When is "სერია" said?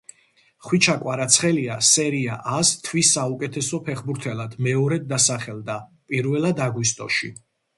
1.87-2.37